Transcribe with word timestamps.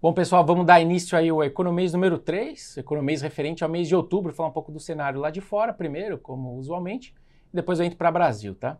Bom, 0.00 0.12
pessoal, 0.12 0.46
vamos 0.46 0.64
dar 0.64 0.80
início 0.80 1.18
aí 1.18 1.28
ao 1.28 1.42
Economês 1.42 1.92
número 1.92 2.20
3, 2.20 2.76
Economês 2.76 3.20
referente 3.20 3.64
ao 3.64 3.68
mês 3.68 3.88
de 3.88 3.96
outubro, 3.96 4.32
falar 4.32 4.48
um 4.48 4.52
pouco 4.52 4.70
do 4.70 4.78
cenário 4.78 5.18
lá 5.18 5.28
de 5.28 5.40
fora 5.40 5.72
primeiro, 5.72 6.16
como 6.16 6.54
usualmente, 6.54 7.12
e 7.52 7.56
depois 7.56 7.80
eu 7.80 7.84
entro 7.84 7.98
para 7.98 8.12
Brasil, 8.12 8.54
tá? 8.54 8.78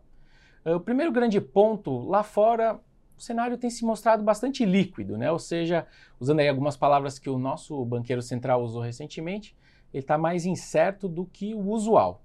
Uh, 0.65 0.75
o 0.75 0.79
primeiro 0.79 1.11
grande 1.11 1.41
ponto, 1.41 2.07
lá 2.07 2.23
fora, 2.23 2.79
o 3.17 3.21
cenário 3.21 3.57
tem 3.57 3.69
se 3.69 3.83
mostrado 3.83 4.23
bastante 4.23 4.63
líquido, 4.63 5.17
né? 5.17 5.29
Ou 5.29 5.39
seja, 5.39 5.85
usando 6.21 6.39
aí 6.39 6.47
algumas 6.47 6.77
palavras 6.77 7.19
que 7.19 7.29
o 7.29 7.37
nosso 7.37 7.83
banqueiro 7.83 8.21
central 8.21 8.63
usou 8.63 8.81
recentemente, 8.81 9.57
ele 9.93 10.01
está 10.01 10.17
mais 10.17 10.45
incerto 10.45 11.09
do 11.09 11.25
que 11.25 11.53
o 11.53 11.67
usual. 11.67 12.23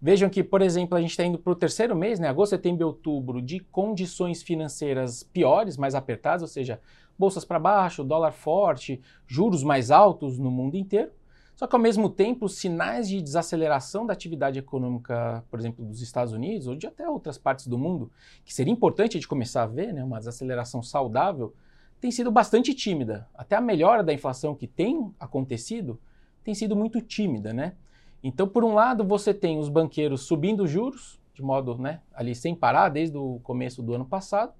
Vejam 0.00 0.30
que, 0.30 0.42
por 0.42 0.62
exemplo, 0.62 0.96
a 0.96 1.00
gente 1.02 1.10
está 1.10 1.24
indo 1.24 1.38
para 1.38 1.52
o 1.52 1.54
terceiro 1.54 1.94
mês, 1.94 2.18
né, 2.18 2.28
agosto, 2.28 2.52
setembro 2.52 2.82
e 2.82 2.84
outubro, 2.84 3.42
de 3.42 3.60
condições 3.60 4.42
financeiras 4.42 5.22
piores, 5.22 5.76
mais 5.76 5.94
apertadas, 5.94 6.40
ou 6.40 6.48
seja, 6.48 6.80
bolsas 7.20 7.44
para 7.44 7.58
baixo, 7.58 8.02
dólar 8.02 8.32
forte, 8.32 8.98
juros 9.26 9.62
mais 9.62 9.90
altos 9.90 10.38
no 10.38 10.50
mundo 10.50 10.76
inteiro. 10.76 11.12
Só 11.54 11.66
que, 11.66 11.76
ao 11.76 11.82
mesmo 11.82 12.08
tempo, 12.08 12.48
sinais 12.48 13.06
de 13.06 13.20
desaceleração 13.20 14.06
da 14.06 14.14
atividade 14.14 14.58
econômica, 14.58 15.44
por 15.50 15.60
exemplo, 15.60 15.84
dos 15.84 16.00
Estados 16.00 16.32
Unidos 16.32 16.66
ou 16.66 16.74
de 16.74 16.86
até 16.86 17.06
outras 17.06 17.36
partes 17.36 17.66
do 17.66 17.76
mundo, 17.76 18.10
que 18.42 18.54
seria 18.54 18.72
importante 18.72 19.20
de 19.20 19.28
começar 19.28 19.64
a 19.64 19.66
ver, 19.66 19.92
né, 19.92 20.02
uma 20.02 20.18
desaceleração 20.18 20.82
saudável, 20.82 21.54
tem 22.00 22.10
sido 22.10 22.30
bastante 22.30 22.72
tímida. 22.72 23.28
Até 23.34 23.56
a 23.56 23.60
melhora 23.60 24.02
da 24.02 24.14
inflação 24.14 24.54
que 24.54 24.66
tem 24.66 25.12
acontecido 25.20 26.00
tem 26.42 26.54
sido 26.54 26.74
muito 26.74 27.02
tímida, 27.02 27.52
né? 27.52 27.74
Então, 28.24 28.48
por 28.48 28.64
um 28.64 28.72
lado, 28.72 29.04
você 29.04 29.34
tem 29.34 29.58
os 29.58 29.68
banqueiros 29.68 30.22
subindo 30.22 30.66
juros, 30.66 31.20
de 31.34 31.42
modo 31.42 31.76
né, 31.76 32.00
ali 32.14 32.34
sem 32.34 32.54
parar, 32.54 32.88
desde 32.88 33.18
o 33.18 33.38
começo 33.42 33.82
do 33.82 33.92
ano 33.92 34.06
passado. 34.06 34.54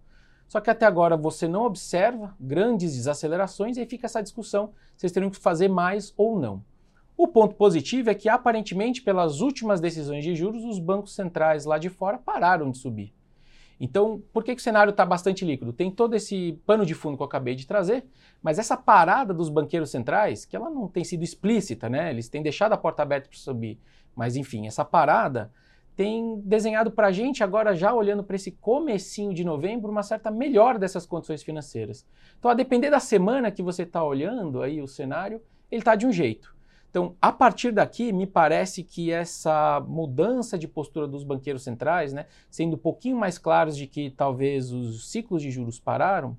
Só 0.50 0.60
que 0.60 0.68
até 0.68 0.84
agora 0.84 1.16
você 1.16 1.46
não 1.46 1.62
observa 1.62 2.34
grandes 2.40 2.96
desacelerações 2.96 3.76
e 3.76 3.80
aí 3.80 3.86
fica 3.86 4.06
essa 4.06 4.20
discussão 4.20 4.72
eles 5.00 5.12
teriam 5.12 5.30
que 5.30 5.38
fazer 5.38 5.68
mais 5.68 6.12
ou 6.16 6.40
não. 6.40 6.64
O 7.16 7.28
ponto 7.28 7.54
positivo 7.54 8.10
é 8.10 8.14
que, 8.14 8.28
aparentemente, 8.28 9.00
pelas 9.00 9.40
últimas 9.40 9.80
decisões 9.80 10.24
de 10.24 10.34
juros, 10.34 10.64
os 10.64 10.80
bancos 10.80 11.14
centrais 11.14 11.64
lá 11.64 11.78
de 11.78 11.88
fora 11.88 12.18
pararam 12.18 12.68
de 12.68 12.78
subir. 12.78 13.14
Então, 13.78 14.20
por 14.32 14.42
que, 14.42 14.56
que 14.56 14.60
o 14.60 14.64
cenário 14.64 14.90
está 14.90 15.06
bastante 15.06 15.44
líquido? 15.44 15.72
Tem 15.72 15.88
todo 15.88 16.16
esse 16.16 16.60
pano 16.66 16.84
de 16.84 16.94
fundo 16.94 17.16
que 17.16 17.22
eu 17.22 17.26
acabei 17.26 17.54
de 17.54 17.64
trazer, 17.64 18.04
mas 18.42 18.58
essa 18.58 18.76
parada 18.76 19.32
dos 19.32 19.48
banqueiros 19.48 19.90
centrais, 19.90 20.44
que 20.44 20.56
ela 20.56 20.68
não 20.68 20.88
tem 20.88 21.04
sido 21.04 21.22
explícita, 21.22 21.88
né? 21.88 22.10
Eles 22.10 22.28
têm 22.28 22.42
deixado 22.42 22.72
a 22.72 22.76
porta 22.76 23.02
aberta 23.04 23.28
para 23.28 23.38
subir, 23.38 23.78
mas 24.16 24.34
enfim, 24.34 24.66
essa 24.66 24.84
parada 24.84 25.52
tem 25.96 26.40
desenhado 26.40 26.90
para 26.90 27.08
a 27.08 27.12
gente, 27.12 27.44
agora 27.44 27.74
já 27.74 27.92
olhando 27.92 28.24
para 28.24 28.36
esse 28.36 28.50
comecinho 28.50 29.34
de 29.34 29.44
novembro, 29.44 29.90
uma 29.90 30.02
certa 30.02 30.30
melhora 30.30 30.78
dessas 30.78 31.04
condições 31.04 31.42
financeiras. 31.42 32.06
Então, 32.38 32.50
a 32.50 32.54
depender 32.54 32.90
da 32.90 33.00
semana 33.00 33.50
que 33.50 33.62
você 33.62 33.82
está 33.82 34.02
olhando 34.02 34.62
aí 34.62 34.80
o 34.80 34.88
cenário, 34.88 35.42
ele 35.70 35.80
está 35.80 35.94
de 35.94 36.06
um 36.06 36.12
jeito. 36.12 36.54
Então, 36.90 37.14
a 37.22 37.30
partir 37.30 37.70
daqui, 37.70 38.12
me 38.12 38.26
parece 38.26 38.82
que 38.82 39.12
essa 39.12 39.80
mudança 39.86 40.58
de 40.58 40.66
postura 40.66 41.06
dos 41.06 41.22
banqueiros 41.22 41.62
centrais, 41.62 42.12
né, 42.12 42.26
sendo 42.50 42.74
um 42.74 42.78
pouquinho 42.78 43.16
mais 43.16 43.38
claros 43.38 43.76
de 43.76 43.86
que 43.86 44.10
talvez 44.10 44.72
os 44.72 45.08
ciclos 45.08 45.40
de 45.40 45.50
juros 45.52 45.78
pararam, 45.78 46.36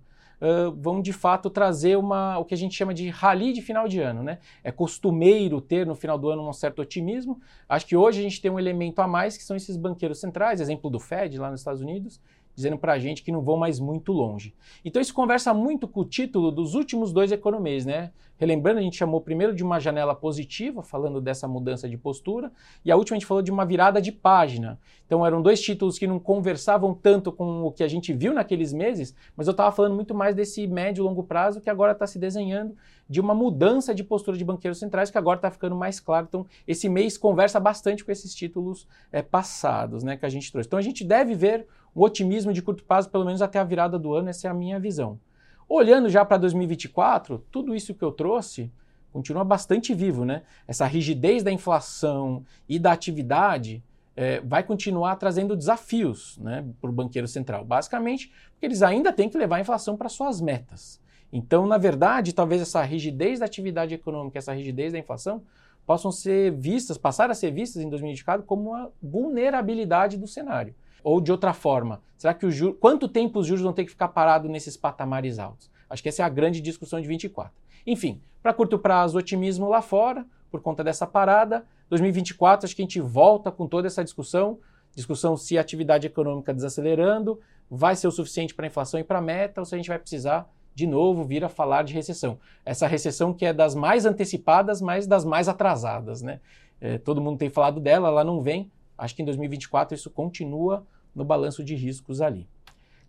vão 0.75 1.01
de 1.01 1.13
fato 1.13 1.49
trazer 1.49 1.97
uma, 1.97 2.37
o 2.39 2.45
que 2.45 2.53
a 2.53 2.57
gente 2.57 2.75
chama 2.75 2.93
de 2.93 3.09
rally 3.09 3.53
de 3.53 3.61
final 3.61 3.87
de 3.87 3.99
ano. 3.99 4.23
Né? 4.23 4.39
É 4.63 4.71
costumeiro 4.71 5.61
ter 5.61 5.85
no 5.85 5.95
final 5.95 6.17
do 6.17 6.29
ano 6.29 6.47
um 6.47 6.53
certo 6.53 6.81
otimismo. 6.81 7.39
Acho 7.69 7.85
que 7.85 7.95
hoje 7.95 8.19
a 8.19 8.23
gente 8.23 8.41
tem 8.41 8.49
um 8.49 8.59
elemento 8.59 8.99
a 8.99 9.07
mais, 9.07 9.37
que 9.37 9.43
são 9.43 9.55
esses 9.55 9.77
banqueiros 9.77 10.19
centrais, 10.19 10.59
exemplo 10.59 10.89
do 10.89 10.99
Fed 10.99 11.37
lá 11.37 11.51
nos 11.51 11.61
Estados 11.61 11.81
Unidos, 11.81 12.19
dizendo 12.55 12.77
para 12.77 12.93
a 12.93 12.99
gente 12.99 13.23
que 13.23 13.31
não 13.31 13.41
vão 13.41 13.57
mais 13.57 13.79
muito 13.79 14.11
longe. 14.11 14.53
Então 14.83 15.01
isso 15.01 15.13
conversa 15.13 15.53
muito 15.53 15.87
com 15.87 16.01
o 16.01 16.05
título 16.05 16.51
dos 16.51 16.75
últimos 16.75 17.11
dois 17.11 17.31
economês, 17.31 17.85
né? 17.85 18.11
Relembrando, 18.41 18.79
a 18.79 18.81
gente 18.81 18.97
chamou 18.97 19.21
primeiro 19.21 19.53
de 19.53 19.63
uma 19.63 19.79
janela 19.79 20.15
positiva, 20.15 20.81
falando 20.81 21.21
dessa 21.21 21.47
mudança 21.47 21.87
de 21.87 21.95
postura, 21.95 22.51
e 22.83 22.91
a 22.91 22.95
última 22.95 23.15
a 23.15 23.19
gente 23.19 23.27
falou 23.27 23.43
de 23.43 23.51
uma 23.51 23.63
virada 23.63 24.01
de 24.01 24.11
página. 24.11 24.79
Então 25.05 25.23
eram 25.23 25.43
dois 25.43 25.61
títulos 25.61 25.99
que 25.99 26.07
não 26.07 26.19
conversavam 26.19 26.91
tanto 26.91 27.31
com 27.31 27.61
o 27.63 27.71
que 27.71 27.83
a 27.83 27.87
gente 27.87 28.11
viu 28.13 28.33
naqueles 28.33 28.73
meses, 28.73 29.13
mas 29.35 29.45
eu 29.45 29.51
estava 29.51 29.71
falando 29.71 29.93
muito 29.93 30.15
mais 30.15 30.33
desse 30.33 30.65
médio 30.65 31.03
e 31.03 31.05
longo 31.05 31.23
prazo 31.23 31.61
que 31.61 31.69
agora 31.69 31.91
está 31.91 32.07
se 32.07 32.17
desenhando 32.17 32.75
de 33.07 33.19
uma 33.19 33.35
mudança 33.35 33.93
de 33.93 34.03
postura 34.03 34.35
de 34.37 34.43
banqueiros 34.43 34.79
centrais 34.79 35.11
que 35.11 35.17
agora 35.17 35.37
está 35.37 35.51
ficando 35.51 35.75
mais 35.75 35.99
claro. 35.99 36.25
Então 36.27 36.47
esse 36.67 36.89
mês 36.89 37.19
conversa 37.19 37.59
bastante 37.59 38.03
com 38.03 38.11
esses 38.11 38.33
títulos 38.33 38.87
é, 39.11 39.21
passados, 39.21 40.01
né, 40.01 40.17
que 40.17 40.25
a 40.25 40.29
gente 40.29 40.51
trouxe. 40.51 40.65
Então 40.65 40.79
a 40.79 40.81
gente 40.81 41.03
deve 41.03 41.35
ver 41.35 41.67
um 41.95 42.01
otimismo 42.01 42.53
de 42.53 42.61
curto 42.61 42.83
prazo, 42.83 43.09
pelo 43.09 43.25
menos 43.25 43.41
até 43.41 43.59
a 43.59 43.63
virada 43.63 43.99
do 43.99 44.13
ano, 44.13 44.29
essa 44.29 44.47
é 44.47 44.51
a 44.51 44.53
minha 44.53 44.79
visão. 44.79 45.19
Olhando 45.67 46.09
já 46.09 46.25
para 46.25 46.37
2024, 46.37 47.45
tudo 47.51 47.75
isso 47.75 47.93
que 47.93 48.03
eu 48.03 48.11
trouxe 48.11 48.71
continua 49.11 49.43
bastante 49.43 49.93
vivo, 49.93 50.23
né? 50.23 50.43
Essa 50.67 50.85
rigidez 50.85 51.43
da 51.43 51.51
inflação 51.51 52.45
e 52.67 52.79
da 52.79 52.91
atividade 52.91 53.83
é, 54.15 54.39
vai 54.41 54.63
continuar 54.63 55.15
trazendo 55.15 55.55
desafios 55.55 56.37
né, 56.37 56.65
para 56.79 56.89
o 56.89 56.93
banqueiro 56.93 57.27
central. 57.27 57.63
Basicamente, 57.65 58.31
porque 58.51 58.65
eles 58.65 58.81
ainda 58.81 59.11
têm 59.11 59.29
que 59.29 59.37
levar 59.37 59.57
a 59.57 59.61
inflação 59.61 59.97
para 59.97 60.09
suas 60.09 60.41
metas. 60.41 60.99
Então, 61.31 61.65
na 61.65 61.77
verdade, 61.77 62.33
talvez 62.33 62.61
essa 62.61 62.81
rigidez 62.83 63.39
da 63.39 63.45
atividade 63.45 63.93
econômica, 63.93 64.37
essa 64.37 64.53
rigidez 64.53 64.91
da 64.91 64.99
inflação, 64.99 65.41
possam 65.85 66.11
ser 66.11 66.51
vistas, 66.51 66.97
passar 66.97 67.31
a 67.31 67.33
ser 67.33 67.51
vistas 67.51 67.81
em 67.81 67.89
2024 67.89 68.45
como 68.45 68.71
uma 68.71 68.91
vulnerabilidade 69.01 70.17
do 70.17 70.27
cenário. 70.27 70.75
Ou 71.03 71.19
de 71.19 71.31
outra 71.31 71.53
forma, 71.53 72.01
será 72.17 72.33
que 72.33 72.45
o 72.45 72.51
juro, 72.51 72.73
quanto 72.73 73.07
tempo 73.07 73.39
os 73.39 73.47
juros 73.47 73.63
vão 73.63 73.73
ter 73.73 73.85
que 73.85 73.91
ficar 73.91 74.09
parados 74.09 74.49
nesses 74.49 74.77
patamares 74.77 75.39
altos? 75.39 75.69
Acho 75.89 76.01
que 76.01 76.09
essa 76.09 76.23
é 76.23 76.25
a 76.25 76.29
grande 76.29 76.61
discussão 76.61 77.01
de 77.01 77.07
24. 77.07 77.51
Enfim, 77.85 78.21
para 78.41 78.53
curto 78.53 78.79
prazo, 78.79 79.17
otimismo 79.17 79.67
lá 79.67 79.81
fora, 79.81 80.25
por 80.49 80.61
conta 80.61 80.83
dessa 80.83 81.07
parada. 81.07 81.65
2024, 81.89 82.65
acho 82.65 82.75
que 82.75 82.81
a 82.81 82.85
gente 82.85 83.01
volta 83.01 83.51
com 83.51 83.67
toda 83.67 83.87
essa 83.87 84.03
discussão, 84.03 84.59
discussão 84.95 85.35
se 85.35 85.57
a 85.57 85.61
atividade 85.61 86.07
econômica 86.07 86.53
desacelerando 86.53 87.39
vai 87.69 87.95
ser 87.95 88.07
o 88.07 88.11
suficiente 88.11 88.53
para 88.53 88.65
a 88.65 88.67
inflação 88.67 88.99
e 88.99 89.03
para 89.03 89.19
a 89.19 89.21
meta, 89.21 89.61
ou 89.61 89.65
se 89.65 89.73
a 89.73 89.77
gente 89.77 89.87
vai 89.87 89.99
precisar 89.99 90.49
de 90.73 90.87
novo 90.87 91.23
vir 91.23 91.43
a 91.43 91.49
falar 91.49 91.83
de 91.83 91.93
recessão. 91.93 92.39
Essa 92.65 92.87
recessão 92.87 93.33
que 93.33 93.45
é 93.45 93.53
das 93.53 93.75
mais 93.75 94.05
antecipadas, 94.05 94.81
mas 94.81 95.07
das 95.07 95.25
mais 95.25 95.47
atrasadas, 95.47 96.21
né? 96.21 96.39
É, 96.79 96.97
todo 96.97 97.21
mundo 97.21 97.37
tem 97.37 97.49
falado 97.49 97.79
dela, 97.79 98.07
ela 98.07 98.23
não 98.23 98.41
vem, 98.41 98.71
Acho 99.01 99.15
que 99.15 99.23
em 99.23 99.25
2024 99.25 99.95
isso 99.95 100.11
continua 100.11 100.85
no 101.15 101.25
balanço 101.25 101.63
de 101.63 101.73
riscos 101.73 102.21
ali. 102.21 102.47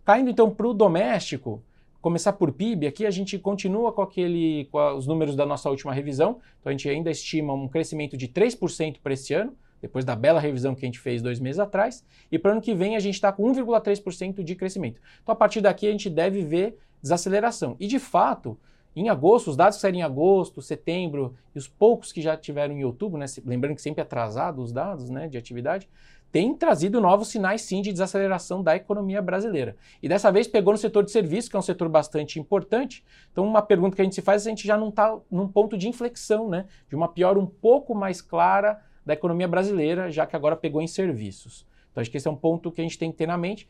Caindo 0.03 0.31
então 0.31 0.49
para 0.49 0.67
o 0.67 0.73
doméstico, 0.73 1.61
começar 2.01 2.33
por 2.33 2.51
PIB, 2.51 2.87
aqui 2.87 3.05
a 3.05 3.11
gente 3.11 3.37
continua 3.37 3.93
com, 3.93 4.01
aquele, 4.01 4.67
com 4.71 4.97
os 4.97 5.05
números 5.05 5.35
da 5.35 5.45
nossa 5.45 5.69
última 5.69 5.93
revisão, 5.93 6.39
então 6.59 6.69
a 6.69 6.71
gente 6.71 6.89
ainda 6.89 7.11
estima 7.11 7.53
um 7.53 7.67
crescimento 7.67 8.17
de 8.17 8.27
3% 8.27 8.97
para 9.03 9.13
esse 9.13 9.35
ano, 9.35 9.55
depois 9.79 10.03
da 10.03 10.15
bela 10.15 10.39
revisão 10.39 10.73
que 10.73 10.83
a 10.83 10.87
gente 10.87 10.99
fez 10.99 11.21
dois 11.21 11.39
meses 11.39 11.59
atrás, 11.59 12.03
e 12.31 12.39
para 12.39 12.49
o 12.49 12.51
ano 12.53 12.61
que 12.61 12.73
vem 12.73 12.95
a 12.95 12.99
gente 12.99 13.13
está 13.13 13.31
com 13.31 13.43
1,3% 13.53 14.43
de 14.43 14.55
crescimento. 14.55 14.99
Então 15.21 15.31
a 15.31 15.35
partir 15.35 15.61
daqui 15.61 15.87
a 15.87 15.91
gente 15.91 16.09
deve 16.09 16.41
ver 16.41 16.75
desaceleração. 17.03 17.75
E 17.79 17.85
de 17.85 17.99
fato, 17.99 18.57
em 18.95 19.09
agosto, 19.09 19.49
os 19.49 19.55
dados 19.55 19.77
que 19.77 19.81
saíram 19.81 19.99
em 19.99 20.03
agosto, 20.03 20.61
setembro 20.61 21.35
e 21.53 21.57
os 21.57 21.67
poucos 21.67 22.11
que 22.11 22.21
já 22.21 22.37
tiveram 22.37 22.73
em 22.73 22.83
outubro, 22.83 23.17
né, 23.17 23.25
lembrando 23.45 23.75
que 23.75 23.81
sempre 23.81 24.01
é 24.01 24.03
atrasado 24.03 24.61
os 24.61 24.71
dados 24.71 25.09
né, 25.09 25.27
de 25.27 25.37
atividade, 25.37 25.89
têm 26.31 26.55
trazido 26.55 26.99
novos 26.99 27.27
sinais 27.27 27.61
sim 27.61 27.81
de 27.81 27.91
desaceleração 27.91 28.63
da 28.63 28.75
economia 28.75 29.21
brasileira. 29.21 29.75
E 30.01 30.09
dessa 30.09 30.31
vez 30.31 30.47
pegou 30.47 30.73
no 30.73 30.77
setor 30.79 31.03
de 31.03 31.11
serviços, 31.11 31.47
que 31.47 31.55
é 31.55 31.59
um 31.59 31.63
setor 31.63 31.87
bastante 31.87 32.39
importante. 32.39 33.03
Então, 33.31 33.45
uma 33.45 33.61
pergunta 33.61 33.95
que 33.95 34.01
a 34.01 34.05
gente 34.05 34.15
se 34.15 34.21
faz 34.21 34.41
é 34.41 34.43
se 34.43 34.49
a 34.49 34.51
gente 34.51 34.67
já 34.67 34.75
não 34.75 34.89
está 34.89 35.15
num 35.29 35.47
ponto 35.47 35.77
de 35.77 35.87
inflexão, 35.87 36.49
né, 36.49 36.65
de 36.89 36.95
uma 36.95 37.07
piora 37.07 37.39
um 37.39 37.45
pouco 37.45 37.93
mais 37.93 38.19
clara 38.19 38.81
da 39.05 39.13
economia 39.13 39.47
brasileira, 39.47 40.09
já 40.09 40.25
que 40.25 40.35
agora 40.35 40.55
pegou 40.55 40.81
em 40.81 40.87
serviços. 40.87 41.67
Então, 41.91 42.01
acho 42.01 42.09
que 42.09 42.17
esse 42.17 42.27
é 42.27 42.31
um 42.31 42.35
ponto 42.35 42.71
que 42.71 42.81
a 42.81 42.83
gente 42.83 42.97
tem 42.97 43.11
que 43.11 43.17
ter 43.17 43.27
na 43.27 43.37
mente. 43.37 43.69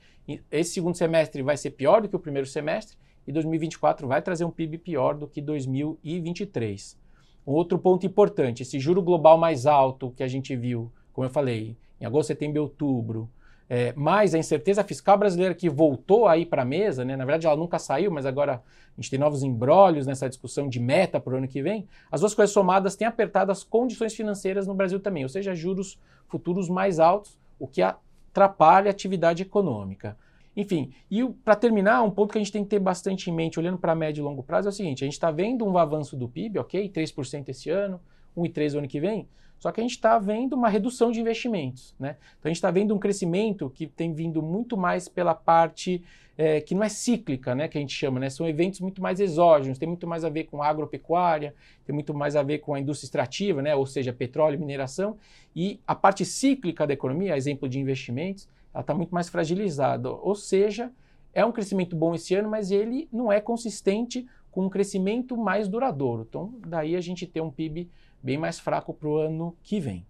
Esse 0.49 0.75
segundo 0.75 0.95
semestre 0.95 1.41
vai 1.41 1.57
ser 1.57 1.71
pior 1.71 2.01
do 2.01 2.07
que 2.07 2.15
o 2.15 2.19
primeiro 2.19 2.47
semestre, 2.47 2.97
e 3.27 3.31
2024 3.31 4.07
vai 4.07 4.21
trazer 4.21 4.45
um 4.45 4.51
PIB 4.51 4.77
pior 4.77 5.15
do 5.15 5.27
que 5.27 5.41
2023. 5.41 6.97
Um 7.45 7.51
outro 7.51 7.77
ponto 7.77 8.05
importante, 8.05 8.63
esse 8.63 8.79
juro 8.79 9.01
global 9.01 9.37
mais 9.37 9.65
alto 9.65 10.11
que 10.15 10.23
a 10.23 10.27
gente 10.27 10.55
viu, 10.55 10.91
como 11.11 11.25
eu 11.25 11.29
falei, 11.31 11.77
em 11.99 12.05
agosto, 12.05 12.27
setembro 12.27 12.57
e 12.57 12.59
outubro, 12.59 13.29
é, 13.69 13.93
mais 13.93 14.35
a 14.35 14.37
incerteza 14.37 14.83
fiscal 14.83 15.17
brasileira 15.17 15.53
que 15.53 15.69
voltou 15.69 16.27
aí 16.27 16.45
para 16.45 16.61
a 16.61 16.65
mesa, 16.65 17.03
né? 17.03 17.15
na 17.15 17.25
verdade 17.25 17.47
ela 17.47 17.55
nunca 17.55 17.79
saiu, 17.79 18.11
mas 18.11 18.25
agora 18.25 18.61
a 18.95 19.01
gente 19.01 19.09
tem 19.09 19.19
novos 19.19 19.41
embrólios 19.41 20.05
nessa 20.05 20.29
discussão 20.29 20.67
de 20.69 20.79
meta 20.79 21.19
para 21.19 21.33
o 21.33 21.37
ano 21.37 21.47
que 21.47 21.61
vem, 21.61 21.87
as 22.11 22.21
duas 22.21 22.33
coisas 22.33 22.53
somadas 22.53 22.95
têm 22.95 23.07
apertado 23.07 23.51
as 23.51 23.63
condições 23.63 24.13
financeiras 24.13 24.67
no 24.67 24.75
Brasil 24.75 24.99
também, 24.99 25.23
ou 25.23 25.29
seja, 25.29 25.55
juros 25.55 25.99
futuros 26.27 26.69
mais 26.69 26.99
altos, 26.99 27.37
o 27.59 27.67
que 27.67 27.81
atrapalha 27.81 28.89
a 28.89 28.91
atividade 28.91 29.43
econômica. 29.43 30.17
Enfim, 30.55 30.91
e 31.09 31.23
para 31.25 31.55
terminar, 31.55 32.03
um 32.03 32.11
ponto 32.11 32.31
que 32.31 32.37
a 32.37 32.41
gente 32.41 32.51
tem 32.51 32.63
que 32.63 32.69
ter 32.69 32.79
bastante 32.79 33.29
em 33.29 33.33
mente, 33.33 33.59
olhando 33.59 33.77
para 33.77 33.95
médio 33.95 34.21
e 34.21 34.23
longo 34.23 34.43
prazo, 34.43 34.67
é 34.67 34.69
o 34.69 34.73
seguinte: 34.73 35.03
a 35.03 35.07
gente 35.07 35.13
está 35.13 35.31
vendo 35.31 35.65
um 35.65 35.77
avanço 35.77 36.15
do 36.15 36.29
PIB, 36.29 36.59
ok? 36.59 36.89
3% 36.89 37.49
esse 37.49 37.69
ano, 37.69 37.99
1,3 38.37 38.73
no 38.73 38.79
ano 38.79 38.87
que 38.87 38.99
vem. 38.99 39.27
Só 39.57 39.71
que 39.71 39.79
a 39.79 39.83
gente 39.83 39.91
está 39.91 40.19
vendo 40.19 40.53
uma 40.53 40.67
redução 40.67 41.09
de 41.09 41.21
investimentos. 41.21 41.95
Né? 41.97 42.17
Então 42.37 42.49
a 42.49 42.49
gente 42.49 42.57
está 42.57 42.69
vendo 42.69 42.93
um 42.93 42.99
crescimento 42.99 43.69
que 43.69 43.87
tem 43.87 44.13
vindo 44.13 44.41
muito 44.41 44.75
mais 44.75 45.07
pela 45.07 45.33
parte 45.33 46.03
é, 46.37 46.59
que 46.59 46.73
não 46.73 46.83
é 46.83 46.89
cíclica, 46.89 47.53
né, 47.53 47.67
que 47.67 47.77
a 47.77 47.81
gente 47.81 47.93
chama, 47.93 48.19
né? 48.19 48.29
São 48.29 48.47
eventos 48.47 48.79
muito 48.79 49.01
mais 49.01 49.19
exógenos, 49.19 49.77
tem 49.77 49.87
muito 49.87 50.07
mais 50.07 50.25
a 50.25 50.29
ver 50.29 50.45
com 50.45 50.63
agropecuária, 50.63 51.53
tem 51.85 51.93
muito 51.93 52.13
mais 52.13 52.35
a 52.35 52.43
ver 52.43 52.59
com 52.59 52.73
a 52.73 52.79
indústria 52.79 53.05
extrativa, 53.05 53.61
né, 53.61 53.75
ou 53.75 53.85
seja, 53.85 54.11
petróleo 54.11 54.59
mineração. 54.59 55.17
E 55.55 55.79
a 55.85 55.93
parte 55.93 56.25
cíclica 56.25 56.87
da 56.87 56.93
economia, 56.93 57.37
exemplo 57.37 57.69
de 57.69 57.79
investimentos, 57.79 58.49
ela 58.73 58.81
está 58.81 58.93
muito 58.93 59.13
mais 59.13 59.29
fragilizada. 59.29 60.09
Ou 60.09 60.35
seja, 60.35 60.91
é 61.33 61.45
um 61.45 61.51
crescimento 61.51 61.95
bom 61.95 62.15
esse 62.15 62.35
ano, 62.35 62.49
mas 62.49 62.71
ele 62.71 63.07
não 63.11 63.31
é 63.31 63.39
consistente 63.39 64.25
com 64.51 64.65
um 64.65 64.69
crescimento 64.69 65.35
mais 65.35 65.67
duradouro. 65.67 66.25
Então, 66.27 66.53
daí 66.67 66.95
a 66.95 67.01
gente 67.01 67.25
tem 67.25 67.41
um 67.41 67.51
PIB 67.51 67.89
bem 68.21 68.37
mais 68.37 68.59
fraco 68.59 68.93
para 68.93 69.09
o 69.09 69.17
ano 69.17 69.57
que 69.63 69.79
vem. 69.79 70.05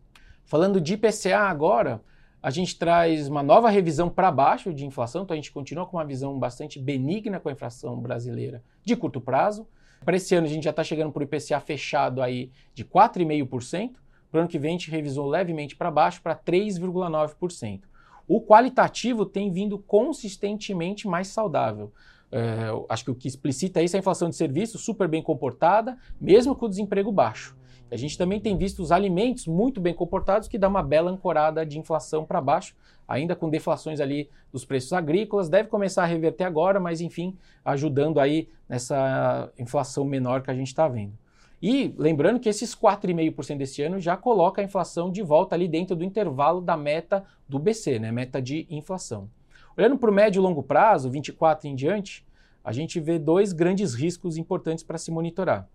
Falando 0.45 0.81
de 0.81 0.93
IPCA 0.93 1.39
agora, 1.39 2.01
a 2.41 2.49
gente 2.49 2.77
traz 2.77 3.29
uma 3.29 3.41
nova 3.41 3.69
revisão 3.69 4.09
para 4.09 4.29
baixo 4.29 4.73
de 4.73 4.85
inflação, 4.85 5.23
então 5.23 5.33
a 5.33 5.37
gente 5.37 5.51
continua 5.51 5.85
com 5.85 5.95
uma 5.95 6.05
visão 6.05 6.37
bastante 6.37 6.77
benigna 6.77 7.39
com 7.39 7.47
a 7.47 7.53
inflação 7.53 7.97
brasileira 7.99 8.61
de 8.83 8.97
curto 8.97 9.21
prazo. 9.21 9.65
Para 10.03 10.17
esse 10.17 10.35
ano 10.35 10.45
a 10.45 10.49
gente 10.49 10.65
já 10.65 10.71
está 10.71 10.83
chegando 10.83 11.13
para 11.13 11.21
o 11.21 11.23
IPCA 11.23 11.61
fechado 11.61 12.21
aí 12.21 12.51
de 12.73 12.83
4,5%. 12.83 13.93
Para 14.29 14.37
o 14.37 14.41
ano 14.41 14.49
que 14.49 14.59
vem 14.59 14.71
a 14.71 14.77
gente 14.77 14.91
revisou 14.91 15.25
levemente 15.25 15.75
para 15.77 15.89
baixo 15.89 16.21
para 16.21 16.35
3,9%. 16.35 17.83
O 18.27 18.41
qualitativo 18.41 19.25
tem 19.25 19.51
vindo 19.51 19.77
consistentemente 19.77 21.07
mais 21.07 21.27
saudável. 21.27 21.91
É, 22.31 22.69
acho 22.89 23.05
que 23.05 23.11
o 23.11 23.15
que 23.15 23.27
explicita 23.27 23.81
isso 23.81 23.95
é 23.95 23.99
a 23.99 24.01
inflação 24.01 24.29
de 24.29 24.35
serviços 24.35 24.81
super 24.81 25.07
bem 25.07 25.21
comportada, 25.21 25.97
mesmo 26.19 26.55
com 26.55 26.65
o 26.65 26.69
desemprego 26.69 27.11
baixo. 27.11 27.55
A 27.91 27.95
gente 27.95 28.17
também 28.17 28.39
tem 28.39 28.57
visto 28.57 28.81
os 28.81 28.91
alimentos 28.91 29.45
muito 29.45 29.79
bem 29.79 29.93
comportados, 29.93 30.47
que 30.47 30.57
dá 30.57 30.67
uma 30.67 30.81
bela 30.81 31.11
ancorada 31.11 31.63
de 31.63 31.77
inflação 31.77 32.25
para 32.25 32.41
baixo, 32.41 32.75
ainda 33.07 33.35
com 33.35 33.51
deflações 33.51 33.99
ali 33.99 34.31
dos 34.51 34.65
preços 34.65 34.93
agrícolas. 34.93 35.47
Deve 35.47 35.69
começar 35.69 36.01
a 36.01 36.07
reverter 36.07 36.45
agora, 36.45 36.79
mas 36.79 37.01
enfim, 37.01 37.37
ajudando 37.63 38.19
aí 38.19 38.49
nessa 38.67 39.51
inflação 39.59 40.03
menor 40.05 40.41
que 40.41 40.49
a 40.49 40.55
gente 40.55 40.69
está 40.69 40.87
vendo. 40.87 41.13
E 41.63 41.95
lembrando 41.97 42.41
que 42.41 42.49
esses 42.49 42.75
4,5% 42.75 43.57
desse 43.57 43.81
ano 43.81 43.97
já 43.97 44.17
coloca 44.17 44.61
a 44.61 44.65
inflação 44.65 45.09
de 45.09 45.23
volta 45.23 45.55
ali 45.55 45.65
dentro 45.65 45.95
do 45.95 46.03
intervalo 46.03 46.59
da 46.59 46.75
meta 46.75 47.23
do 47.47 47.57
BC, 47.57 47.99
né? 47.99 48.11
Meta 48.11 48.41
de 48.41 48.67
inflação. 48.69 49.29
Olhando 49.77 49.97
para 49.97 50.11
o 50.11 50.13
médio 50.13 50.41
e 50.41 50.43
longo 50.43 50.61
prazo, 50.61 51.09
24 51.09 51.69
em 51.69 51.73
diante, 51.73 52.27
a 52.61 52.73
gente 52.73 52.99
vê 52.99 53.17
dois 53.17 53.53
grandes 53.53 53.93
riscos 53.93 54.35
importantes 54.35 54.83
para 54.83 54.97
se 54.97 55.09
monitorar. 55.09 55.69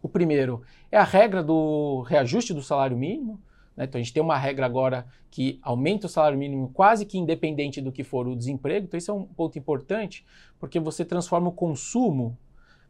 O 0.00 0.08
primeiro 0.08 0.62
é 0.92 0.96
a 0.96 1.02
regra 1.02 1.42
do 1.42 2.02
reajuste 2.02 2.54
do 2.54 2.62
salário 2.62 2.96
mínimo. 2.96 3.42
Né? 3.76 3.86
Então 3.86 3.98
a 3.98 4.02
gente 4.04 4.14
tem 4.14 4.22
uma 4.22 4.38
regra 4.38 4.64
agora 4.64 5.08
que 5.28 5.58
aumenta 5.60 6.06
o 6.06 6.08
salário 6.08 6.38
mínimo 6.38 6.70
quase 6.72 7.04
que 7.04 7.18
independente 7.18 7.80
do 7.80 7.90
que 7.90 8.04
for 8.04 8.28
o 8.28 8.36
desemprego. 8.36 8.86
Então 8.86 8.96
isso 8.96 9.10
é 9.10 9.14
um 9.14 9.24
ponto 9.24 9.58
importante, 9.58 10.24
porque 10.60 10.78
você 10.78 11.04
transforma 11.04 11.48
o 11.48 11.52
consumo 11.52 12.38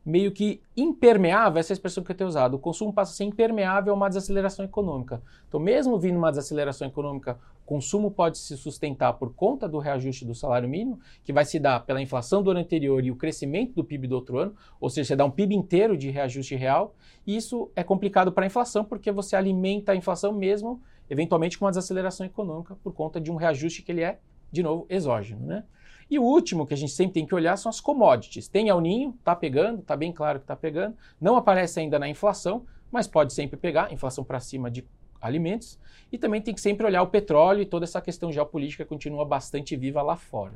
meio 0.06 0.30
que 0.30 0.62
impermeável, 0.76 1.58
essa 1.58 1.72
é 1.72 1.74
a 1.74 1.78
expressão 1.78 2.04
que 2.04 2.12
eu 2.12 2.14
tenho 2.14 2.28
usado, 2.28 2.54
o 2.54 2.60
consumo 2.60 2.92
passa 2.92 3.10
a 3.10 3.14
ser 3.16 3.24
impermeável 3.24 3.92
a 3.92 3.96
uma 3.96 4.08
desaceleração 4.08 4.64
econômica. 4.64 5.20
Então, 5.48 5.58
mesmo 5.58 5.98
vindo 5.98 6.16
uma 6.16 6.30
desaceleração 6.30 6.86
econômica, 6.86 7.36
o 7.64 7.66
consumo 7.66 8.08
pode 8.08 8.38
se 8.38 8.56
sustentar 8.56 9.14
por 9.14 9.34
conta 9.34 9.68
do 9.68 9.80
reajuste 9.80 10.24
do 10.24 10.32
salário 10.32 10.68
mínimo, 10.68 11.00
que 11.24 11.32
vai 11.32 11.44
se 11.44 11.58
dar 11.58 11.84
pela 11.84 12.00
inflação 12.00 12.40
do 12.40 12.52
ano 12.52 12.60
anterior 12.60 13.04
e 13.04 13.10
o 13.10 13.16
crescimento 13.16 13.74
do 13.74 13.82
PIB 13.82 14.06
do 14.06 14.14
outro 14.14 14.38
ano, 14.38 14.54
ou 14.80 14.88
seja, 14.88 15.08
você 15.08 15.16
dá 15.16 15.24
um 15.24 15.30
PIB 15.30 15.56
inteiro 15.56 15.96
de 15.96 16.08
reajuste 16.08 16.54
real, 16.54 16.94
e 17.26 17.36
isso 17.36 17.68
é 17.74 17.82
complicado 17.82 18.30
para 18.30 18.44
a 18.44 18.46
inflação, 18.46 18.84
porque 18.84 19.10
você 19.10 19.34
alimenta 19.34 19.90
a 19.90 19.96
inflação 19.96 20.32
mesmo, 20.32 20.80
eventualmente, 21.10 21.58
com 21.58 21.64
uma 21.64 21.72
desaceleração 21.72 22.24
econômica, 22.24 22.76
por 22.80 22.92
conta 22.92 23.20
de 23.20 23.32
um 23.32 23.34
reajuste 23.34 23.82
que 23.82 23.90
ele 23.90 24.02
é, 24.02 24.20
de 24.52 24.62
novo, 24.62 24.86
exógeno. 24.88 25.44
Né? 25.44 25.64
E 26.08 26.18
o 26.18 26.22
último 26.22 26.66
que 26.66 26.74
a 26.74 26.76
gente 26.76 26.92
sempre 26.92 27.14
tem 27.14 27.26
que 27.26 27.34
olhar 27.34 27.56
são 27.56 27.68
as 27.68 27.80
commodities. 27.80 28.48
Tem 28.48 28.68
El 28.68 28.80
Ninho, 28.80 29.14
está 29.18 29.34
pegando, 29.34 29.80
está 29.80 29.96
bem 29.96 30.12
claro 30.12 30.38
que 30.38 30.44
está 30.44 30.54
pegando. 30.54 30.96
Não 31.20 31.36
aparece 31.36 31.80
ainda 31.80 31.98
na 31.98 32.08
inflação, 32.08 32.64
mas 32.90 33.06
pode 33.06 33.32
sempre 33.32 33.56
pegar, 33.56 33.92
inflação 33.92 34.22
para 34.22 34.38
cima 34.38 34.70
de 34.70 34.84
alimentos. 35.20 35.78
E 36.12 36.18
também 36.18 36.40
tem 36.40 36.54
que 36.54 36.60
sempre 36.60 36.86
olhar 36.86 37.02
o 37.02 37.08
petróleo 37.08 37.62
e 37.62 37.66
toda 37.66 37.84
essa 37.84 38.00
questão 38.00 38.30
geopolítica 38.30 38.84
continua 38.84 39.24
bastante 39.24 39.74
viva 39.76 40.00
lá 40.00 40.16
fora. 40.16 40.54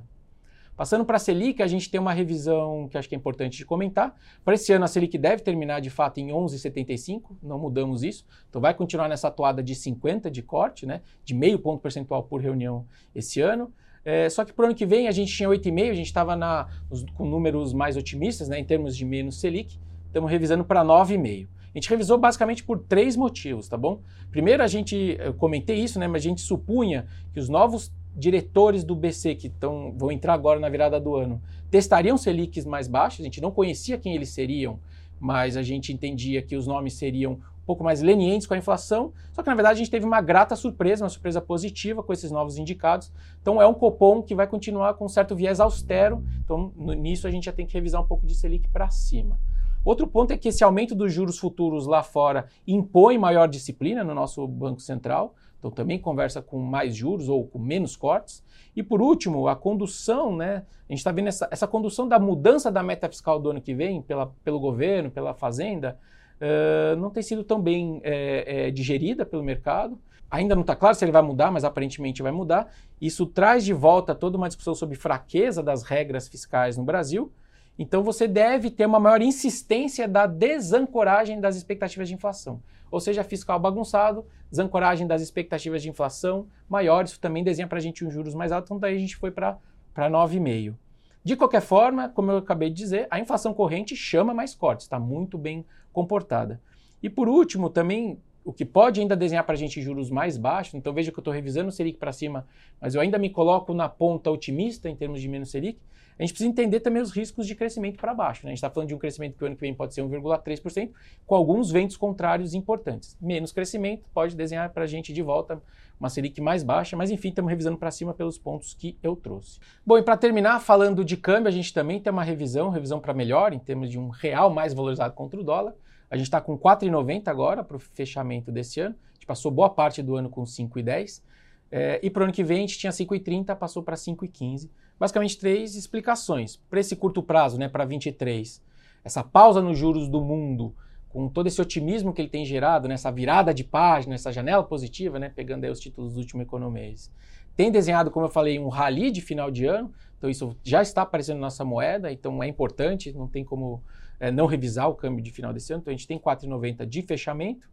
Passando 0.76 1.04
para 1.04 1.16
a 1.16 1.20
Selic, 1.20 1.62
a 1.62 1.66
gente 1.66 1.90
tem 1.90 2.00
uma 2.00 2.12
revisão 2.12 2.88
que 2.88 2.96
acho 2.96 3.06
que 3.06 3.14
é 3.14 3.18
importante 3.18 3.58
de 3.58 3.66
comentar. 3.66 4.14
Para 4.42 4.54
esse 4.54 4.72
ano, 4.72 4.86
a 4.86 4.88
Selic 4.88 5.18
deve 5.18 5.42
terminar 5.42 5.80
de 5.80 5.90
fato 5.90 6.18
em 6.18 6.28
11,75, 6.28 7.36
não 7.42 7.58
mudamos 7.58 8.02
isso. 8.02 8.24
Então, 8.48 8.62
vai 8.62 8.72
continuar 8.72 9.06
nessa 9.06 9.30
toada 9.30 9.62
de 9.62 9.74
50 9.74 10.30
de 10.30 10.42
corte, 10.42 10.86
né, 10.86 11.02
de 11.22 11.34
meio 11.34 11.58
ponto 11.58 11.82
percentual 11.82 12.22
por 12.22 12.40
reunião 12.40 12.86
esse 13.14 13.42
ano. 13.42 13.70
É, 14.04 14.28
só 14.28 14.44
que 14.44 14.52
para 14.52 14.62
o 14.62 14.66
ano 14.66 14.74
que 14.74 14.86
vem 14.86 15.08
a 15.08 15.12
gente 15.12 15.34
tinha 15.34 15.48
8,5, 15.48 15.90
a 15.90 15.94
gente 15.94 16.06
estava 16.06 16.68
com 17.14 17.26
números 17.26 17.72
mais 17.72 17.96
otimistas, 17.96 18.48
né, 18.48 18.58
em 18.58 18.64
termos 18.64 18.96
de 18.96 19.04
menos 19.04 19.38
Selic, 19.38 19.78
estamos 20.06 20.30
revisando 20.30 20.64
para 20.64 20.84
9,5. 20.84 21.48
A 21.72 21.78
gente 21.78 21.88
revisou 21.88 22.18
basicamente 22.18 22.64
por 22.64 22.80
três 22.80 23.14
motivos, 23.14 23.68
tá 23.68 23.76
bom? 23.76 24.00
Primeiro, 24.30 24.62
a 24.62 24.66
gente, 24.66 25.16
eu 25.20 25.34
comentei 25.34 25.78
isso, 25.78 25.98
né, 26.00 26.08
mas 26.08 26.22
a 26.22 26.28
gente 26.28 26.40
supunha 26.40 27.06
que 27.32 27.38
os 27.38 27.48
novos 27.48 27.92
diretores 28.16 28.82
do 28.82 28.96
BC, 28.96 29.36
que 29.36 29.48
tão, 29.48 29.94
vão 29.96 30.10
entrar 30.10 30.34
agora 30.34 30.58
na 30.58 30.68
virada 30.68 30.98
do 30.98 31.14
ano, 31.14 31.40
testariam 31.70 32.18
Selics 32.18 32.64
mais 32.64 32.88
baixos, 32.88 33.20
a 33.20 33.24
gente 33.24 33.40
não 33.40 33.52
conhecia 33.52 33.98
quem 33.98 34.16
eles 34.16 34.30
seriam, 34.30 34.80
mas 35.20 35.56
a 35.56 35.62
gente 35.62 35.92
entendia 35.92 36.42
que 36.42 36.56
os 36.56 36.66
nomes 36.66 36.94
seriam 36.94 37.38
pouco 37.66 37.84
mais 37.84 38.00
lenientes 38.00 38.46
com 38.46 38.54
a 38.54 38.58
inflação, 38.58 39.12
só 39.32 39.42
que 39.42 39.48
na 39.48 39.54
verdade 39.54 39.74
a 39.74 39.78
gente 39.78 39.90
teve 39.90 40.04
uma 40.04 40.20
grata 40.20 40.56
surpresa, 40.56 41.04
uma 41.04 41.10
surpresa 41.10 41.40
positiva 41.40 42.02
com 42.02 42.12
esses 42.12 42.30
novos 42.30 42.58
indicados. 42.58 43.12
Então 43.40 43.60
é 43.60 43.66
um 43.66 43.74
Copom 43.74 44.22
que 44.22 44.34
vai 44.34 44.46
continuar 44.46 44.94
com 44.94 45.04
um 45.04 45.08
certo 45.08 45.36
viés 45.36 45.60
austero, 45.60 46.24
então 46.44 46.72
nisso 46.76 47.26
a 47.26 47.30
gente 47.30 47.44
já 47.44 47.52
tem 47.52 47.66
que 47.66 47.74
revisar 47.74 48.00
um 48.00 48.06
pouco 48.06 48.26
de 48.26 48.34
Selic 48.34 48.68
para 48.68 48.90
cima. 48.90 49.38
Outro 49.84 50.06
ponto 50.06 50.32
é 50.32 50.36
que 50.36 50.48
esse 50.48 50.62
aumento 50.62 50.94
dos 50.94 51.12
juros 51.12 51.38
futuros 51.38 51.86
lá 51.86 52.02
fora 52.02 52.46
impõe 52.66 53.16
maior 53.16 53.48
disciplina 53.48 54.04
no 54.04 54.14
nosso 54.14 54.46
Banco 54.46 54.80
Central, 54.80 55.34
então 55.58 55.70
também 55.70 55.98
conversa 55.98 56.42
com 56.42 56.58
mais 56.58 56.94
juros 56.94 57.28
ou 57.28 57.46
com 57.46 57.58
menos 57.58 57.96
cortes. 57.96 58.42
E 58.74 58.82
por 58.82 59.00
último, 59.00 59.48
a 59.48 59.56
condução, 59.56 60.36
né? 60.36 60.64
A 60.88 60.92
gente 60.92 60.98
está 60.98 61.12
vendo 61.12 61.28
essa, 61.28 61.48
essa 61.50 61.66
condução 61.66 62.06
da 62.06 62.18
mudança 62.18 62.70
da 62.70 62.82
meta 62.82 63.08
fiscal 63.08 63.38
do 63.38 63.50
ano 63.50 63.60
que 63.60 63.74
vem 63.74 64.00
pela, 64.02 64.26
pelo 64.44 64.60
governo, 64.60 65.10
pela 65.10 65.34
Fazenda, 65.34 65.98
uh, 66.40 66.96
não 66.96 67.10
tem 67.10 67.22
sido 67.22 67.44
tão 67.44 67.60
bem 67.60 68.00
é, 68.02 68.66
é, 68.66 68.70
digerida 68.70 69.24
pelo 69.24 69.42
mercado. 69.42 69.98
Ainda 70.30 70.54
não 70.54 70.62
está 70.62 70.76
claro 70.76 70.94
se 70.94 71.04
ele 71.04 71.12
vai 71.12 71.22
mudar, 71.22 71.50
mas 71.50 71.64
aparentemente 71.64 72.22
vai 72.22 72.32
mudar. 72.32 72.72
Isso 73.00 73.26
traz 73.26 73.64
de 73.64 73.72
volta 73.72 74.14
toda 74.14 74.36
uma 74.36 74.48
discussão 74.48 74.74
sobre 74.74 74.96
fraqueza 74.96 75.62
das 75.62 75.82
regras 75.82 76.28
fiscais 76.28 76.76
no 76.76 76.84
Brasil. 76.84 77.32
Então 77.78 78.02
você 78.02 78.28
deve 78.28 78.70
ter 78.70 78.86
uma 78.86 79.00
maior 79.00 79.22
insistência 79.22 80.06
da 80.06 80.26
desancoragem 80.26 81.40
das 81.40 81.56
expectativas 81.56 82.08
de 82.08 82.14
inflação. 82.14 82.62
Ou 82.90 83.00
seja, 83.00 83.24
fiscal 83.24 83.58
bagunçado, 83.58 84.26
desancoragem 84.50 85.06
das 85.06 85.22
expectativas 85.22 85.82
de 85.82 85.88
inflação 85.88 86.46
maior, 86.68 87.04
isso 87.04 87.20
também 87.20 87.42
desenha 87.42 87.66
para 87.66 87.78
a 87.78 87.80
gente 87.80 88.04
um 88.04 88.10
juros 88.10 88.34
mais 88.34 88.52
alto, 88.52 88.66
então 88.66 88.78
daí 88.78 88.96
a 88.96 88.98
gente 88.98 89.16
foi 89.16 89.30
para 89.30 89.58
9,5. 89.96 90.74
De 91.22 91.36
qualquer 91.36 91.60
forma, 91.60 92.08
como 92.08 92.30
eu 92.30 92.38
acabei 92.38 92.70
de 92.70 92.76
dizer, 92.76 93.06
a 93.10 93.20
inflação 93.20 93.52
corrente 93.52 93.94
chama 93.94 94.32
mais 94.32 94.54
cortes, 94.54 94.86
está 94.86 94.98
muito 94.98 95.36
bem 95.36 95.66
comportada. 95.92 96.60
E 97.02 97.10
por 97.10 97.28
último, 97.28 97.68
também 97.68 98.18
o 98.44 98.52
que 98.52 98.64
pode 98.64 99.00
ainda 99.00 99.14
desenhar 99.14 99.44
para 99.44 99.54
a 99.54 99.58
gente 99.58 99.82
juros 99.82 100.10
mais 100.10 100.38
baixos, 100.38 100.74
então 100.74 100.94
veja 100.94 101.12
que 101.12 101.18
eu 101.18 101.20
estou 101.20 101.32
revisando 101.32 101.68
o 101.68 101.72
Selic 101.72 101.98
para 101.98 102.12
cima, 102.12 102.46
mas 102.80 102.94
eu 102.94 103.00
ainda 103.00 103.18
me 103.18 103.28
coloco 103.28 103.74
na 103.74 103.88
ponta 103.88 104.30
otimista 104.30 104.88
em 104.88 104.96
termos 104.96 105.20
de 105.20 105.28
menos 105.28 105.50
Selic, 105.50 105.78
a 106.20 106.22
gente 106.22 106.32
precisa 106.34 106.50
entender 106.50 106.80
também 106.80 107.00
os 107.00 107.10
riscos 107.10 107.46
de 107.46 107.54
crescimento 107.54 107.98
para 107.98 108.12
baixo. 108.12 108.44
Né? 108.44 108.50
A 108.50 108.52
gente 108.52 108.58
está 108.58 108.68
falando 108.68 108.88
de 108.88 108.94
um 108.94 108.98
crescimento 108.98 109.38
que 109.38 109.42
o 109.42 109.46
ano 109.46 109.56
que 109.56 109.62
vem 109.62 109.72
pode 109.72 109.94
ser 109.94 110.02
1,3%, 110.02 110.90
com 111.26 111.34
alguns 111.34 111.70
ventos 111.70 111.96
contrários 111.96 112.52
importantes. 112.52 113.16
Menos 113.18 113.52
crescimento 113.52 114.04
pode 114.12 114.36
desenhar 114.36 114.68
para 114.70 114.84
a 114.84 114.86
gente 114.86 115.14
de 115.14 115.22
volta 115.22 115.62
uma 115.98 116.10
Selic 116.10 116.38
mais 116.40 116.62
baixa, 116.62 116.94
mas 116.94 117.10
enfim, 117.10 117.28
estamos 117.28 117.48
revisando 117.48 117.78
para 117.78 117.90
cima 117.90 118.12
pelos 118.12 118.36
pontos 118.36 118.74
que 118.74 118.98
eu 119.02 119.16
trouxe. 119.16 119.60
Bom, 119.84 119.96
e 119.96 120.02
para 120.02 120.16
terminar, 120.16 120.60
falando 120.60 121.02
de 121.04 121.16
câmbio, 121.16 121.48
a 121.48 121.50
gente 121.50 121.72
também 121.72 121.98
tem 121.98 122.12
uma 122.12 122.24
revisão, 122.24 122.68
revisão 122.68 123.00
para 123.00 123.14
melhor, 123.14 123.54
em 123.54 123.58
termos 123.58 123.90
de 123.90 123.98
um 123.98 124.08
real 124.08 124.50
mais 124.50 124.74
valorizado 124.74 125.14
contra 125.14 125.40
o 125.40 125.42
dólar. 125.42 125.74
A 126.10 126.16
gente 126.16 126.26
está 126.26 126.40
com 126.40 126.58
4,90 126.58 127.28
agora 127.28 127.64
para 127.64 127.76
o 127.76 127.80
fechamento 127.80 128.52
desse 128.52 128.80
ano. 128.80 128.94
A 129.10 129.14
gente 129.14 129.26
passou 129.26 129.50
boa 129.50 129.70
parte 129.70 130.02
do 130.02 130.16
ano 130.16 130.28
com 130.28 130.42
5,10. 130.42 131.22
É, 131.70 132.00
e 132.02 132.10
para 132.10 132.20
o 132.20 132.24
ano 132.24 132.32
que 132.32 132.42
vem 132.42 132.58
a 132.58 132.60
gente 132.60 132.78
tinha 132.78 132.92
5,30, 132.92 133.54
passou 133.56 133.82
para 133.82 133.96
5,15 133.96 134.68
basicamente 135.00 135.38
três 135.38 135.74
explicações. 135.74 136.56
Para 136.68 136.78
esse 136.78 136.94
curto 136.94 137.22
prazo, 137.22 137.58
né, 137.58 137.70
para 137.70 137.86
23, 137.86 138.62
essa 139.02 139.24
pausa 139.24 139.62
nos 139.62 139.78
juros 139.78 140.06
do 140.10 140.20
mundo, 140.20 140.74
com 141.08 141.26
todo 141.26 141.46
esse 141.46 141.60
otimismo 141.60 142.12
que 142.12 142.20
ele 142.20 142.28
tem 142.28 142.44
gerado, 142.44 142.86
nessa 142.86 143.10
né, 143.10 143.16
virada 143.16 143.54
de 143.54 143.64
página, 143.64 144.14
essa 144.14 144.30
janela 144.30 144.62
positiva, 144.62 145.18
né, 145.18 145.30
pegando 145.34 145.64
aí 145.64 145.70
os 145.70 145.80
títulos 145.80 146.12
do 146.12 146.20
último 146.20 146.42
economês, 146.42 147.10
tem 147.56 147.72
desenhado, 147.72 148.10
como 148.10 148.26
eu 148.26 148.30
falei, 148.30 148.58
um 148.58 148.68
rally 148.68 149.10
de 149.10 149.22
final 149.22 149.50
de 149.50 149.64
ano. 149.64 149.90
Então 150.18 150.28
isso 150.28 150.54
já 150.62 150.82
está 150.82 151.02
aparecendo 151.02 151.36
na 151.36 151.46
nossa 151.46 151.64
moeda, 151.64 152.12
então 152.12 152.42
é 152.42 152.46
importante, 152.46 153.10
não 153.12 153.26
tem 153.26 153.42
como 153.42 153.82
é, 154.20 154.30
não 154.30 154.46
revisar 154.46 154.88
o 154.88 154.94
câmbio 154.94 155.24
de 155.24 155.32
final 155.32 155.52
desse 155.52 155.72
ano. 155.72 155.80
Então 155.80 155.92
a 155.92 155.96
gente 155.96 156.06
tem 156.06 156.18
4,90 156.18 156.86
de 156.86 157.02
fechamento. 157.02 157.66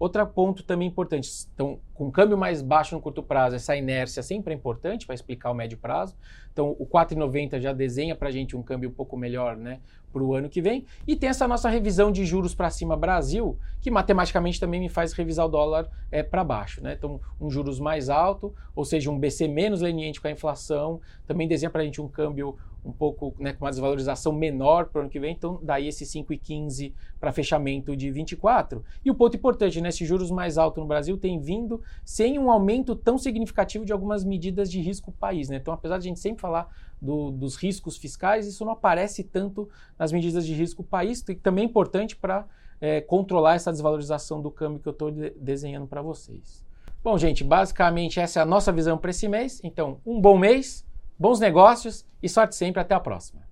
Outro 0.00 0.26
ponto 0.26 0.62
também 0.62 0.88
importante, 0.88 1.28
então, 1.52 1.78
com 1.92 2.10
câmbio 2.10 2.38
mais 2.38 2.62
baixo 2.62 2.94
no 2.94 3.02
curto 3.02 3.22
prazo, 3.22 3.56
essa 3.56 3.76
inércia 3.76 4.22
sempre 4.22 4.54
é 4.54 4.56
importante 4.56 5.04
para 5.04 5.14
explicar 5.14 5.50
o 5.50 5.54
médio 5.54 5.76
prazo. 5.76 6.16
Então, 6.50 6.74
o 6.78 6.86
4,90 6.86 7.60
já 7.60 7.74
desenha 7.74 8.16
para 8.16 8.28
a 8.28 8.30
gente 8.30 8.56
um 8.56 8.62
câmbio 8.62 8.88
um 8.88 8.92
pouco 8.94 9.14
melhor 9.14 9.58
né, 9.58 9.78
para 10.10 10.22
o 10.22 10.34
ano 10.34 10.48
que 10.48 10.62
vem. 10.62 10.86
E 11.06 11.14
tem 11.14 11.28
essa 11.28 11.46
nossa 11.46 11.68
revisão 11.68 12.10
de 12.10 12.24
juros 12.24 12.54
para 12.54 12.70
cima 12.70 12.96
Brasil, 12.96 13.58
que 13.78 13.90
matematicamente 13.90 14.58
também 14.58 14.80
me 14.80 14.88
faz 14.88 15.12
revisar 15.12 15.44
o 15.44 15.50
dólar 15.50 15.86
é, 16.10 16.22
para 16.22 16.42
baixo. 16.42 16.82
Né? 16.82 16.94
Então, 16.96 17.20
um 17.38 17.50
juros 17.50 17.78
mais 17.78 18.08
alto, 18.08 18.54
ou 18.74 18.86
seja, 18.86 19.10
um 19.10 19.18
BC 19.18 19.48
menos 19.48 19.82
leniente 19.82 20.18
com 20.18 20.28
a 20.28 20.30
inflação, 20.30 20.98
também 21.26 21.46
desenha 21.46 21.68
para 21.68 21.82
a 21.82 21.84
gente 21.84 22.00
um 22.00 22.08
câmbio 22.08 22.56
um 22.84 22.92
pouco 22.92 23.34
né, 23.38 23.52
com 23.52 23.64
uma 23.64 23.70
desvalorização 23.70 24.32
menor 24.32 24.86
para 24.86 24.98
o 24.98 25.02
ano 25.02 25.10
que 25.10 25.20
vem, 25.20 25.32
então 25.32 25.60
daí 25.62 25.88
esse 25.88 26.04
5,15 26.04 26.92
para 27.18 27.32
fechamento 27.32 27.94
de 27.94 28.10
24. 28.10 28.82
E 29.04 29.10
o 29.10 29.14
ponto 29.14 29.36
importante, 29.36 29.80
né, 29.80 29.90
esses 29.90 30.06
juros 30.06 30.30
mais 30.30 30.56
altos 30.56 30.80
no 30.80 30.88
Brasil 30.88 31.16
tem 31.16 31.38
vindo 31.38 31.82
sem 32.04 32.38
um 32.38 32.50
aumento 32.50 32.96
tão 32.96 33.18
significativo 33.18 33.84
de 33.84 33.92
algumas 33.92 34.24
medidas 34.24 34.70
de 34.70 34.80
risco 34.80 35.12
país. 35.12 35.48
Né? 35.48 35.56
Então, 35.56 35.74
apesar 35.74 35.98
de 35.98 36.06
a 36.06 36.08
gente 36.08 36.20
sempre 36.20 36.40
falar 36.40 36.68
do, 37.00 37.30
dos 37.30 37.56
riscos 37.56 37.96
fiscais, 37.96 38.46
isso 38.46 38.64
não 38.64 38.72
aparece 38.72 39.22
tanto 39.24 39.68
nas 39.98 40.12
medidas 40.12 40.46
de 40.46 40.54
risco 40.54 40.82
país, 40.82 41.22
que 41.22 41.34
também 41.34 41.64
é 41.64 41.66
importante 41.66 42.16
para 42.16 42.46
é, 42.80 43.00
controlar 43.00 43.54
essa 43.54 43.70
desvalorização 43.70 44.40
do 44.40 44.50
câmbio 44.50 44.80
que 44.80 44.88
eu 44.88 44.92
estou 44.92 45.10
de 45.10 45.30
desenhando 45.30 45.86
para 45.86 46.00
vocês. 46.00 46.64
Bom, 47.02 47.16
gente, 47.16 47.42
basicamente 47.42 48.20
essa 48.20 48.40
é 48.40 48.42
a 48.42 48.46
nossa 48.46 48.70
visão 48.72 48.98
para 48.98 49.10
esse 49.10 49.26
mês. 49.28 49.60
Então, 49.64 50.00
um 50.04 50.20
bom 50.20 50.36
mês 50.38 50.84
bons 51.20 51.38
negócios 51.38 52.06
e 52.22 52.28
sorte 52.28 52.56
sempre. 52.56 52.80
Até 52.80 52.94
a 52.94 53.00
próxima. 53.00 53.49